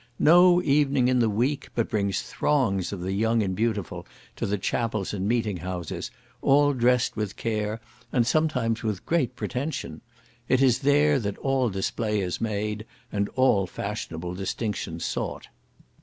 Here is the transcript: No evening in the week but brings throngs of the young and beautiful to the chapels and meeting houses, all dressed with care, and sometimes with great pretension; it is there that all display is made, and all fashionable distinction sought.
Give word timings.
No 0.17 0.63
evening 0.63 1.09
in 1.09 1.19
the 1.19 1.29
week 1.29 1.67
but 1.75 1.87
brings 1.87 2.23
throngs 2.23 2.91
of 2.91 3.01
the 3.01 3.11
young 3.11 3.43
and 3.43 3.55
beautiful 3.55 4.07
to 4.35 4.47
the 4.47 4.57
chapels 4.57 5.13
and 5.13 5.27
meeting 5.27 5.57
houses, 5.57 6.09
all 6.41 6.73
dressed 6.73 7.15
with 7.15 7.35
care, 7.37 7.79
and 8.11 8.25
sometimes 8.25 8.81
with 8.81 9.05
great 9.05 9.35
pretension; 9.35 10.01
it 10.49 10.59
is 10.59 10.79
there 10.79 11.19
that 11.19 11.37
all 11.37 11.69
display 11.69 12.19
is 12.19 12.41
made, 12.41 12.87
and 13.11 13.29
all 13.35 13.67
fashionable 13.67 14.33
distinction 14.33 14.99
sought. 14.99 15.49